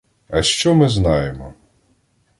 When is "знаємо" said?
0.89-1.53